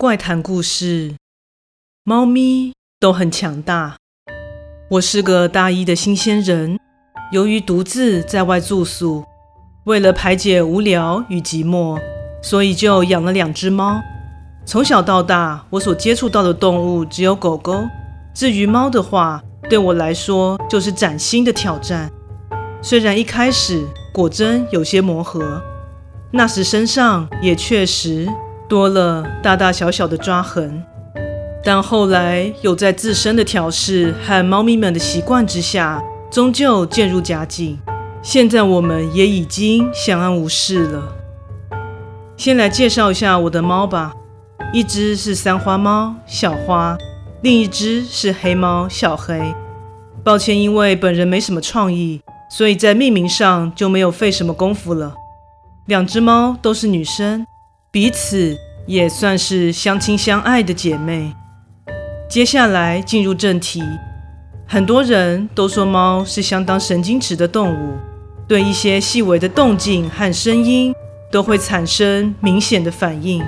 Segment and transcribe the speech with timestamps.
[0.00, 1.16] 怪谈故事：
[2.04, 3.96] 猫咪都很强大。
[4.92, 6.78] 我是个大一的新鲜人，
[7.32, 9.24] 由于独自在外住宿，
[9.86, 12.00] 为了排解无聊与寂寞，
[12.40, 14.00] 所以就养了两只猫。
[14.64, 17.82] 从小到大，我所接触到的动物只有狗狗。
[18.32, 22.08] 至于猫的话，对我来说就是崭新的挑战。
[22.80, 25.60] 虽然一开始果真有些磨合，
[26.30, 28.28] 那时身上也确实。
[28.68, 30.84] 多了大大小小的抓痕，
[31.64, 37.78] 但后来有在自身的调试和猫咪们的习惯之下，终究渐入佳境。
[38.20, 41.02] 现在我们也已经相安无事了。
[42.36, 44.12] 先来介绍一下我的猫吧，
[44.72, 46.98] 一只是三花猫小花，
[47.40, 49.54] 另一只是黑猫小黑。
[50.22, 55.14] 抱歉，因为本人没什么创意，所以在命名上就没有费什么功夫了。
[55.86, 57.46] 两只猫都是女生。
[57.90, 58.54] 彼此
[58.86, 61.32] 也算是相亲相爱的姐妹。
[62.28, 63.82] 接下来进入正题，
[64.66, 67.94] 很多人都说猫是相当神经质的动物，
[68.46, 70.94] 对一些细微的动静和声音
[71.32, 73.42] 都会产生明显的反应。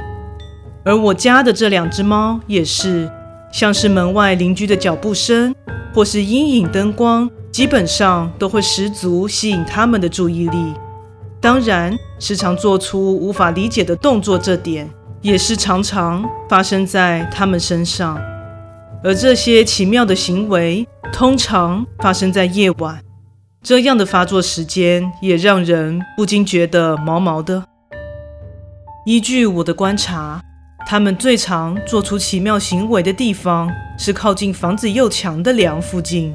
[0.84, 3.10] 而我家的这两只猫也是，
[3.52, 5.54] 像是门外邻居的脚步声
[5.92, 10.72] 或是阴影灯光，基本上都会十足吸引它们的注意力。
[11.40, 14.88] 当然，时常做出无法理解的动作，这点
[15.22, 18.20] 也是常常发生在他们身上。
[19.02, 23.00] 而这些奇妙的行为，通常发生在夜晚。
[23.62, 27.64] 这样的发作时间也让人不禁觉得毛毛的。
[29.06, 30.42] 依据我的观察，
[30.86, 36.34] 他们最常做出奇妙行为的地方是靠近房子右墙的梁附近。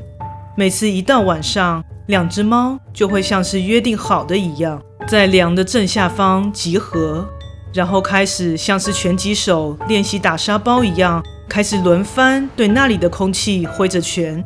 [0.56, 4.80] 每次一到晚上，两只猫就会像是约定好的一样。
[5.08, 7.28] 在梁的正下方集合，
[7.74, 14.44] 然后开始像是拳击手练习打沙包一样，开始轮番对那里的空气挥着拳。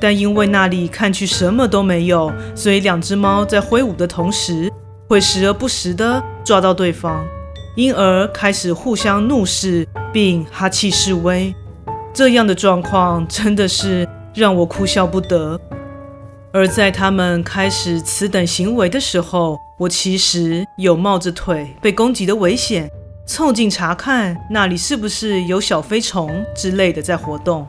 [0.00, 4.70] 但因为那里看去什么都没有，所以两只猫在挥舞的同时，
[5.08, 7.24] 会时而不时地抓到对方，
[7.76, 11.54] 因而开始互相怒视并哈气示威。
[12.12, 15.58] 这样的状况真的是让我哭笑不得。
[16.54, 22.88] 而在他们开始此等行为的时候，我其实有冒着腿被攻击的危险，
[23.26, 27.66] 凑近查看那里是不是有小飞虫之类的在活动。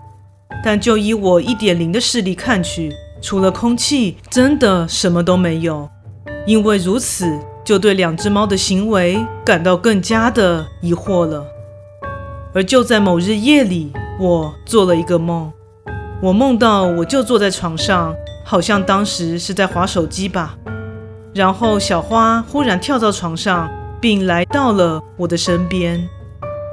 [0.63, 5.90] 但就以我一点零的视力看去，除了空气，真的什么都没有。
[6.46, 11.44] 因为如此，就对两只猫的行为感到更加的疑惑了。
[12.53, 15.52] 而就在某日夜里，我做了一个梦，
[16.22, 18.16] 我梦到我就坐在床上。
[18.47, 20.56] 好像当时是在划手机吧，
[21.33, 23.67] 然后小花忽然跳到床上，
[24.00, 26.07] 并来到了我的身边。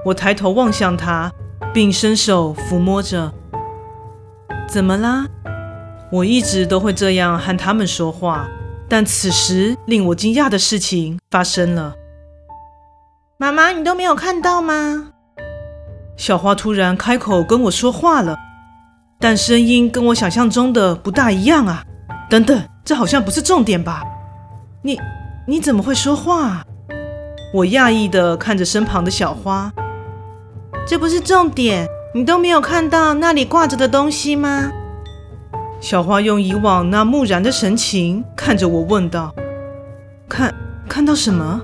[0.05, 1.33] 我抬头望向她，
[1.73, 3.33] 并伸手抚摸着。
[4.69, 5.27] 怎么啦？
[6.13, 8.47] 我一直都会这样和他们说话，
[8.87, 11.95] 但此时令我惊讶的事情发生了。
[13.39, 15.09] 妈妈，你都没有看到吗？
[16.19, 18.37] 小花突然开口跟我说话了。
[19.23, 21.85] 但声音跟我想象中的不大一样啊！
[22.29, 24.03] 等等，这好像不是重点吧？
[24.83, 24.99] 你
[25.47, 26.65] 你怎么会说话？
[27.55, 29.73] 我讶异地看着身旁的小花。
[30.85, 34.73] 这不是重点，你都没有看到那里挂着的东西吗？
[35.81, 39.33] 小花用以往那木然的神情看着我问道
[40.29, 40.53] ：“看
[40.89, 41.63] 看到什么？”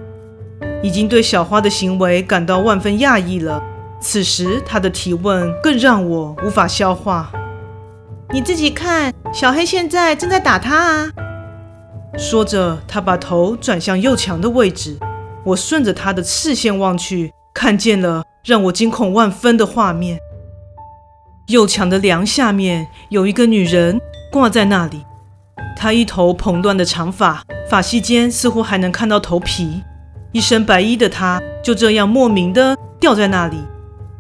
[0.81, 3.61] 已经对小花的行为感到万分讶异了，
[4.01, 7.33] 此时她的提问更让我无法消化。
[8.31, 11.11] 你自己看，小黑现在正在打他啊！
[12.19, 14.99] 说着，他把头转向右墙的位置。
[15.47, 20.19] 我顺着他的视线望去，看见了让我惊恐万分的画面。
[21.47, 23.99] 右墙的梁下面有一个女人
[24.31, 25.07] 挂在那里，
[25.75, 29.83] 她一头蓬乱的长发，发隙间似乎还能看到头皮。
[30.33, 33.57] 一身白衣的她就这样莫名的吊在那里，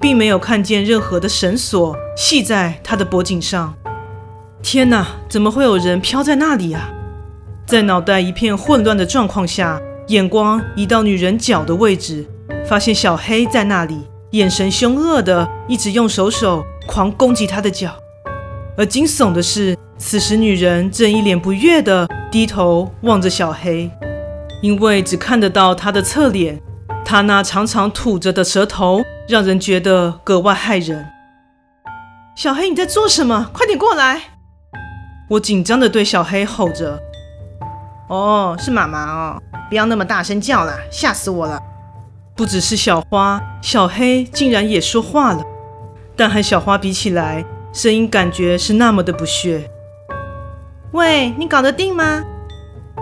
[0.00, 3.75] 并没有看见任何的绳索系在她的脖颈上。
[4.70, 6.90] 天哪，怎么会有人飘在那里啊？
[7.64, 12.26] 在脑袋一片混乱的状况下，眼光移到女人脚的位置，
[12.68, 17.94] 发现小黑在那里，眼神凶恶的，一直用手手狂攻击她的脚。
[18.76, 23.90] 而惊悚的是，此时女人正一脸不悦的低头望着小黑，
[24.60, 26.60] 因为只看得到她的侧脸，
[27.06, 29.00] 她那长长吐着的舌头，
[29.30, 31.06] 让人觉得格外骇人。
[32.36, 33.48] 小黑，你在做什么？
[33.54, 34.20] 快点过来！
[35.28, 36.98] 我紧张地对小黑吼着
[38.08, 41.60] ：“哦，是妈妈哦，不要那么大声叫了，吓死我了。”
[42.34, 45.44] 不只是小花，小黑竟然也说话了，
[46.16, 47.44] 但和小花比起来，
[47.75, 49.69] 声音感觉是那么的不屑。
[50.92, 52.25] 喂，你搞得定吗？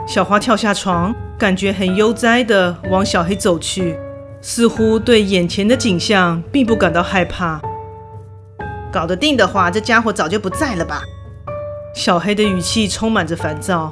[0.04, 3.96] 小花跳下床，感觉很悠哉地往小黑走去，
[4.40, 7.60] 似乎对眼前的景象并不感到害怕。
[8.90, 11.02] 搞得定的话，这家伙早就不在了吧？
[11.96, 13.90] 小黑的语气充满着烦躁。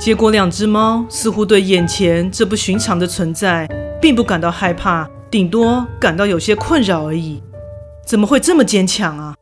[0.00, 3.68] 结果，两只猫似乎对眼前这不寻常的存在。
[3.98, 7.42] 并不感到害怕，顶多感到有些困扰而已。
[8.06, 9.34] 怎么会这么坚强啊？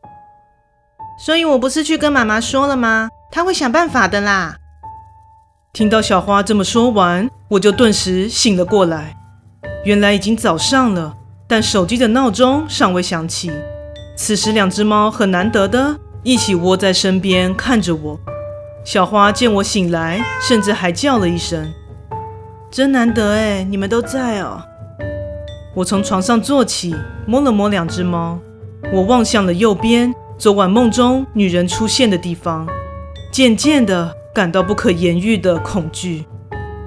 [1.18, 3.08] 所以我不是去跟妈妈说了吗？
[3.32, 4.56] 她会想办法的啦。
[5.72, 9.16] 听到小花这么说完，我就顿时醒了过来。
[9.84, 11.16] 原来已经早上了，
[11.48, 13.50] 但手机的闹钟尚未响起。
[14.16, 18.18] 此时，两只猫很难得的一起窝在身边看着我。
[18.82, 21.70] 小花见我醒来，甚至还叫了一声。
[22.70, 24.60] 真难得哎，你们都在哦。
[25.74, 28.38] 我从床上坐起，摸了摸两只猫。
[28.90, 32.66] 我望向了右边，昨晚梦中女人出现的地方，
[33.30, 36.24] 渐渐的感到不可言喻的恐惧。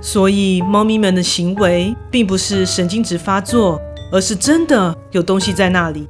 [0.01, 3.79] 所以，猫咪们的行为并不是神经质发作，
[4.11, 6.07] 而是真的有东西在那里。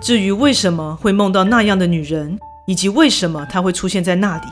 [0.00, 4.46] 至于为什么会梦到那样的女人，以及为什么它会出现在那里，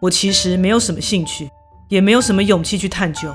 [0.00, 1.50] 我其实没有什么兴趣，
[1.88, 3.34] 也没有什么勇气去探究。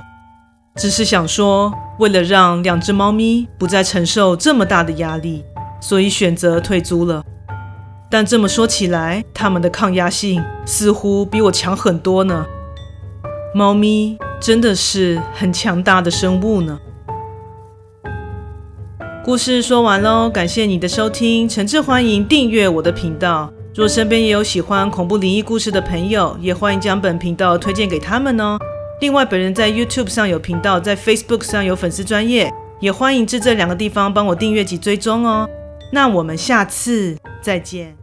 [0.76, 5.44] 只是想说，为了让两只猫咪不再承受这么大的压力，
[5.82, 7.24] 所以选择退租了。
[8.10, 12.46] 但这么说起来，它们的抗压性似乎比我强很多呢。
[13.54, 16.80] 猫咪真的是很强大的生物呢。
[19.26, 23.52] 故事说完喽，感谢你的收听，诚挚欢迎订阅我的频道。
[23.80, 28.58] 若身边也有喜欢恐怖灵异故事的朋友，也欢迎将本频道推荐给他们哦。
[29.00, 35.48] 另外，本人在 YouTube 上有频道，在 Facebook 上有粉丝专业，也欢迎至这两个地方帮我订阅及追踪哦。
[35.94, 37.99] 那我们下次再见。